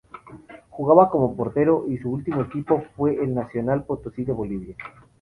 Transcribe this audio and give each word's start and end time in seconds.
Jugaba 0.71 1.11
como 1.11 1.35
portero 1.35 1.85
y 1.87 1.99
su 1.99 2.09
último 2.09 2.41
equipo 2.41 2.81
fue 2.95 3.23
el 3.23 3.35
Nacional 3.35 3.83
Potosí 3.85 4.23
de 4.23 4.33
Bolivia. 4.33 4.75